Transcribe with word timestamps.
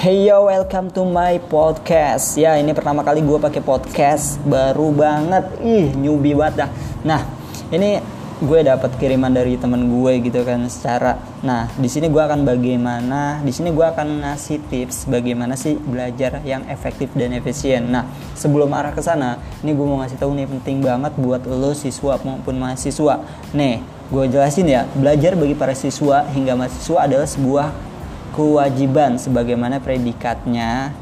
Hey 0.00 0.32
yo, 0.32 0.48
welcome 0.48 0.88
to 0.96 1.04
my 1.04 1.36
podcast. 1.52 2.32
Ya, 2.32 2.56
ini 2.56 2.72
pertama 2.72 3.04
kali 3.04 3.20
gue 3.20 3.36
pakai 3.36 3.60
podcast 3.60 4.40
baru 4.48 4.96
banget. 4.96 5.44
Ih, 5.60 5.92
newbie 5.92 6.32
banget 6.32 6.64
dah. 6.64 6.70
Nah, 7.04 7.20
ini 7.68 8.00
gue 8.40 8.60
dapat 8.64 8.96
kiriman 8.96 9.28
dari 9.28 9.60
temen 9.60 9.92
gue 9.92 10.24
gitu 10.24 10.40
kan 10.40 10.64
secara. 10.72 11.20
Nah, 11.44 11.68
di 11.76 11.84
sini 11.84 12.08
gue 12.08 12.16
akan 12.16 12.48
bagaimana, 12.48 13.44
di 13.44 13.52
sini 13.52 13.76
gue 13.76 13.84
akan 13.84 14.24
ngasih 14.24 14.72
tips 14.72 15.04
bagaimana 15.04 15.52
sih 15.52 15.76
belajar 15.76 16.40
yang 16.48 16.64
efektif 16.72 17.12
dan 17.12 17.36
efisien. 17.36 17.92
Nah, 17.92 18.08
sebelum 18.32 18.72
arah 18.72 18.96
ke 18.96 19.04
sana, 19.04 19.36
ini 19.60 19.76
gue 19.76 19.84
mau 19.84 20.00
ngasih 20.00 20.16
tahu 20.16 20.32
nih 20.32 20.48
penting 20.48 20.80
banget 20.80 21.12
buat 21.20 21.44
lo 21.44 21.76
siswa 21.76 22.16
maupun 22.24 22.56
mahasiswa. 22.56 23.20
Nih, 23.52 23.84
gue 24.08 24.24
jelasin 24.32 24.64
ya, 24.64 24.88
belajar 24.96 25.36
bagi 25.36 25.52
para 25.52 25.76
siswa 25.76 26.24
hingga 26.32 26.56
mahasiswa 26.56 27.04
adalah 27.04 27.28
sebuah 27.28 27.89
kewajiban 28.32 29.18
sebagaimana 29.18 29.82
predikatnya 29.82 30.94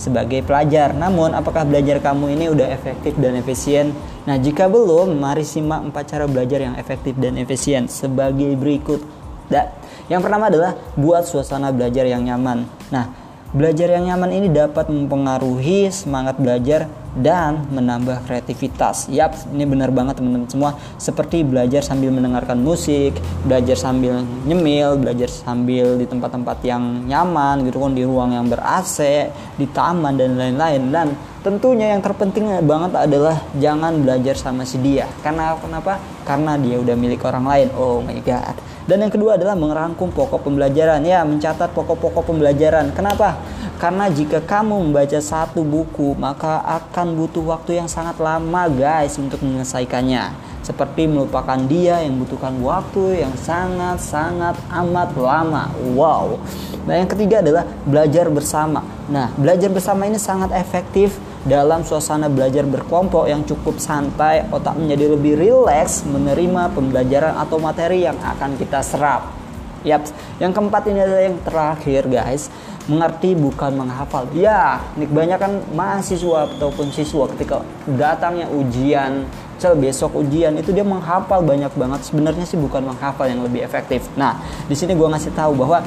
sebagai 0.00 0.40
pelajar. 0.40 0.96
Namun, 0.96 1.36
apakah 1.36 1.68
belajar 1.68 2.00
kamu 2.00 2.32
ini 2.32 2.46
udah 2.48 2.72
efektif 2.72 3.12
dan 3.20 3.36
efisien? 3.36 3.92
Nah, 4.24 4.40
jika 4.40 4.64
belum, 4.64 5.20
mari 5.20 5.44
simak 5.44 5.84
empat 5.84 6.16
cara 6.16 6.24
belajar 6.24 6.64
yang 6.64 6.74
efektif 6.80 7.12
dan 7.20 7.36
efisien 7.36 7.84
sebagai 7.84 8.56
berikut. 8.56 9.04
Da. 9.52 9.76
Yang 10.08 10.20
pertama 10.26 10.48
adalah 10.48 10.72
buat 10.96 11.26
suasana 11.26 11.68
belajar 11.74 12.06
yang 12.08 12.24
nyaman. 12.24 12.64
Nah, 12.88 13.19
belajar 13.50 13.90
yang 13.98 14.06
nyaman 14.06 14.30
ini 14.30 14.48
dapat 14.50 14.86
mempengaruhi 14.86 15.90
semangat 15.90 16.38
belajar 16.38 16.86
dan 17.18 17.66
menambah 17.74 18.22
kreativitas. 18.22 19.10
Yap, 19.10 19.34
ini 19.50 19.66
benar 19.66 19.90
banget 19.90 20.22
teman-teman 20.22 20.46
semua. 20.46 20.70
Seperti 20.94 21.42
belajar 21.42 21.82
sambil 21.82 22.14
mendengarkan 22.14 22.62
musik, 22.62 23.18
belajar 23.42 23.74
sambil 23.74 24.22
nyemil, 24.46 24.94
belajar 25.02 25.26
sambil 25.26 25.98
di 25.98 26.06
tempat-tempat 26.06 26.62
yang 26.62 27.10
nyaman 27.10 27.66
gitu 27.66 27.82
kan 27.82 27.92
di 27.98 28.06
ruang 28.06 28.30
yang 28.38 28.46
ber-AC, 28.46 29.26
di 29.58 29.66
taman 29.74 30.14
dan 30.14 30.38
lain-lain. 30.38 30.86
Dan 30.94 31.18
tentunya 31.42 31.98
yang 31.98 32.02
terpenting 32.06 32.46
banget 32.62 32.94
adalah 32.94 33.42
jangan 33.58 33.98
belajar 33.98 34.38
sama 34.38 34.62
si 34.62 34.78
dia. 34.78 35.10
Karena 35.26 35.58
kenapa? 35.58 35.98
Karena 36.22 36.54
dia 36.54 36.78
udah 36.78 36.94
milik 36.94 37.26
orang 37.26 37.42
lain. 37.42 37.68
Oh 37.74 37.98
my 37.98 38.22
god. 38.22 38.54
Dan 38.90 39.06
yang 39.06 39.14
kedua 39.14 39.38
adalah 39.38 39.54
merangkum 39.54 40.10
pokok 40.10 40.50
pembelajaran. 40.50 40.98
Ya, 41.06 41.22
mencatat 41.22 41.70
pokok-pokok 41.70 42.26
pembelajaran. 42.26 42.90
Kenapa? 42.90 43.38
Karena 43.78 44.10
jika 44.10 44.42
kamu 44.42 44.90
membaca 44.90 45.14
satu 45.22 45.62
buku, 45.62 46.18
maka 46.18 46.58
akan 46.66 47.14
butuh 47.14 47.54
waktu 47.54 47.78
yang 47.78 47.86
sangat 47.86 48.18
lama 48.18 48.66
guys 48.66 49.14
untuk 49.14 49.46
menyelesaikannya. 49.46 50.34
Seperti 50.66 51.06
melupakan 51.06 51.56
dia 51.70 52.02
yang 52.02 52.18
membutuhkan 52.18 52.58
waktu 52.60 53.22
yang 53.22 53.32
sangat-sangat 53.38 54.58
amat 54.68 55.14
lama. 55.14 55.70
Wow. 55.94 56.42
Nah 56.84 56.98
yang 56.98 57.08
ketiga 57.08 57.46
adalah 57.46 57.64
belajar 57.86 58.26
bersama. 58.26 58.82
Nah 59.06 59.30
belajar 59.38 59.70
bersama 59.70 60.04
ini 60.10 60.18
sangat 60.18 60.50
efektif 60.52 61.16
dalam 61.40 61.80
suasana 61.80 62.28
belajar 62.28 62.68
berkelompok 62.68 63.24
yang 63.24 63.40
cukup 63.48 63.80
santai, 63.80 64.44
otak 64.52 64.76
menjadi 64.76 65.16
lebih 65.16 65.40
rileks 65.40 66.04
menerima 66.04 66.68
pembelajaran 66.76 67.32
atau 67.40 67.56
materi 67.56 68.04
yang 68.04 68.20
akan 68.20 68.60
kita 68.60 68.84
serap. 68.84 69.32
Yap, 69.80 70.04
yang 70.36 70.52
keempat 70.52 70.92
ini 70.92 71.00
adalah 71.00 71.24
yang 71.24 71.40
terakhir 71.40 72.04
guys 72.04 72.52
mengerti 72.84 73.32
bukan 73.32 73.72
menghafal. 73.80 74.28
Ya, 74.36 74.84
nih 75.00 75.08
banyak 75.08 75.38
kan 75.40 75.52
mahasiswa 75.72 76.52
ataupun 76.52 76.92
siswa 76.92 77.24
ketika 77.32 77.64
datangnya 77.88 78.44
ujian, 78.52 79.24
misal 79.56 79.72
besok 79.80 80.20
ujian 80.20 80.52
itu 80.60 80.76
dia 80.76 80.84
menghafal 80.84 81.40
banyak 81.40 81.72
banget. 81.72 82.00
Sebenarnya 82.04 82.44
sih 82.44 82.60
bukan 82.60 82.92
menghafal 82.92 83.32
yang 83.32 83.40
lebih 83.40 83.64
efektif. 83.64 84.04
Nah, 84.20 84.36
di 84.68 84.76
sini 84.76 84.92
gue 84.92 85.08
ngasih 85.08 85.32
tahu 85.32 85.56
bahwa 85.56 85.80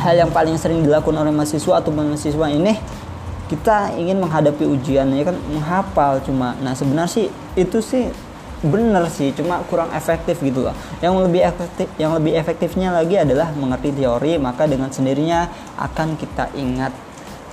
hal 0.00 0.14
yang 0.16 0.32
paling 0.32 0.56
sering 0.56 0.80
dilakukan 0.80 1.20
oleh 1.20 1.32
mahasiswa 1.36 1.84
atau 1.84 1.92
mahasiswa 1.92 2.46
ini 2.48 2.80
kita 3.46 3.94
ingin 3.94 4.18
menghadapi 4.18 4.66
ujian 4.66 5.06
ya 5.14 5.22
kan 5.22 5.36
menghafal 5.50 6.18
cuma. 6.26 6.58
Nah 6.58 6.74
sebenarnya 6.74 7.10
sih 7.10 7.26
itu 7.54 7.78
sih 7.78 8.10
bener 8.66 9.06
sih 9.12 9.30
cuma 9.36 9.62
kurang 9.70 9.94
efektif 9.94 10.42
gitu 10.42 10.66
loh. 10.66 10.74
Yang 10.98 11.30
lebih 11.30 11.42
efektif 11.46 11.86
yang 11.96 12.12
lebih 12.18 12.32
efektifnya 12.34 12.88
lagi 12.90 13.22
adalah 13.22 13.54
mengerti 13.54 13.94
teori 13.94 14.34
maka 14.42 14.66
dengan 14.66 14.90
sendirinya 14.90 15.46
akan 15.78 16.18
kita 16.18 16.50
ingat 16.58 16.90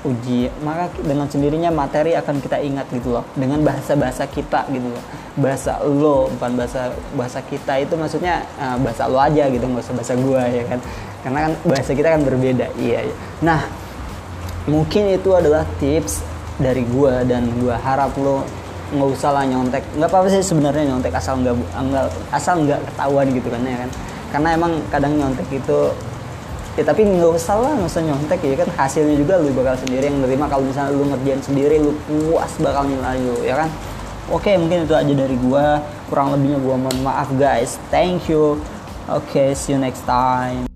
uji 0.04 0.52
maka 0.68 0.92
dengan 1.00 1.32
sendirinya 1.32 1.72
materi 1.72 2.18
akan 2.18 2.42
kita 2.42 2.58
ingat 2.58 2.90
gitu 2.90 3.14
loh. 3.14 3.26
Dengan 3.38 3.62
bahasa 3.62 3.94
bahasa 3.94 4.26
kita 4.26 4.66
gitu 4.74 4.90
loh. 4.90 5.04
Bahasa 5.38 5.78
lo 5.86 6.34
bukan 6.34 6.58
bahasa 6.58 6.90
bahasa 7.14 7.40
kita 7.46 7.78
itu 7.86 7.94
maksudnya 7.94 8.50
uh, 8.58 8.82
bahasa 8.82 9.06
lo 9.06 9.22
aja 9.22 9.46
gitu 9.46 9.62
nggak 9.62 9.86
usah 9.86 9.94
bahasa 9.94 10.14
gua 10.18 10.42
ya 10.50 10.66
kan. 10.66 10.82
Karena 11.22 11.40
kan 11.48 11.54
bahasa 11.64 11.92
kita 11.96 12.10
kan 12.20 12.22
berbeda 12.28 12.68
iya, 12.76 13.08
iya. 13.08 13.16
nah 13.40 13.64
mungkin 14.70 15.12
itu 15.12 15.30
adalah 15.36 15.68
tips 15.80 16.24
dari 16.62 16.86
gua 16.88 17.26
dan 17.26 17.50
gua 17.60 17.76
harap 17.82 18.16
lo 18.20 18.46
nggak 18.94 19.10
usah 19.10 19.32
lah 19.34 19.44
nyontek. 19.50 19.82
Nggak 19.98 20.10
apa-apa 20.10 20.28
sih 20.30 20.46
sebenarnya 20.46 20.94
nyontek 20.94 21.14
asal 21.18 21.42
nggak 21.42 21.56
asal 22.30 22.62
nggak 22.62 22.80
ketahuan 22.94 23.28
gitu 23.34 23.48
kan 23.50 23.62
ya 23.66 23.78
kan? 23.82 23.90
Karena 24.30 24.50
emang 24.54 24.72
kadang 24.94 25.14
nyontek 25.18 25.48
itu 25.50 25.80
ya 26.74 26.84
tapi 26.86 27.06
nggak 27.06 27.32
usah 27.38 27.56
lah 27.58 27.72
nggak 27.74 27.90
usah 27.90 28.04
nyontek 28.06 28.40
ya 28.46 28.56
kan? 28.62 28.70
Hasilnya 28.78 29.16
juga 29.18 29.42
lu 29.42 29.50
bakal 29.58 29.76
sendiri 29.82 30.14
yang 30.14 30.22
nerima. 30.22 30.46
Kalau 30.46 30.64
misalnya 30.64 30.94
lu 30.94 31.10
ngerjain 31.10 31.42
sendiri 31.42 31.76
lu 31.82 31.92
puas 32.06 32.54
bakal 32.62 32.86
nilai 32.86 33.18
lu 33.18 33.42
ya 33.42 33.66
kan? 33.66 33.70
Oke 34.32 34.56
mungkin 34.56 34.86
itu 34.86 34.94
aja 34.94 35.14
dari 35.14 35.36
gua. 35.42 35.82
Kurang 36.08 36.38
lebihnya 36.38 36.62
gua 36.62 36.76
mohon 36.78 37.02
maaf 37.02 37.34
guys. 37.36 37.82
Thank 37.90 38.30
you. 38.30 38.62
Oke 39.10 39.36
okay, 39.36 39.50
see 39.52 39.76
you 39.76 39.80
next 39.82 40.08
time 40.08 40.73